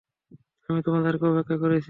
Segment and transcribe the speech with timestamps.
[0.69, 1.79] আমি তোমাদেরই অপেক্ষা করছি।